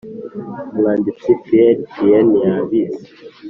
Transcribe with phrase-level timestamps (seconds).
[0.71, 3.05] umwanditsi pierre péan yabise.